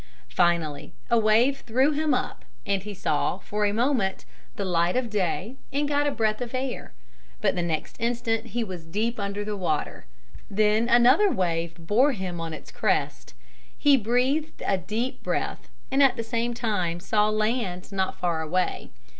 Finally 0.29 0.93
a 1.11 1.19
wave 1.19 1.59
threw 1.59 1.91
him 1.91 2.11
up 2.11 2.43
and 2.65 2.81
he 2.81 2.91
saw, 2.95 3.37
for 3.37 3.65
a 3.67 3.71
moment, 3.71 4.25
the 4.55 4.65
light 4.65 4.95
of 4.95 5.11
day 5.11 5.57
and 5.71 5.87
got 5.87 6.07
a 6.07 6.11
breath 6.11 6.41
of 6.41 6.55
air, 6.55 6.91
but 7.39 7.53
the 7.55 7.61
next 7.61 7.97
instant 7.99 8.47
he 8.47 8.63
was 8.63 8.83
deep 8.87 9.19
under 9.19 9.45
the 9.45 9.55
water. 9.55 10.07
Then 10.49 10.89
another 10.89 11.29
wave 11.29 11.75
bore 11.77 12.13
him 12.13 12.41
on 12.41 12.51
its 12.51 12.71
crest. 12.71 13.35
He 13.77 13.95
breathed 13.95 14.63
a 14.65 14.75
deep 14.79 15.21
breath 15.21 15.69
and 15.91 16.01
at 16.01 16.17
the 16.17 16.23
same 16.23 16.55
time 16.55 16.99
saw 16.99 17.29
land 17.29 17.91
not 17.91 18.17
far 18.17 18.41
away. 18.41 18.89